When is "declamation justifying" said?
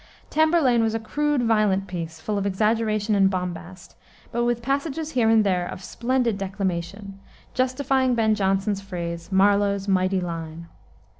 6.39-8.15